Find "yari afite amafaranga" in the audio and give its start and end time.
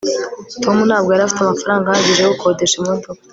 1.11-1.85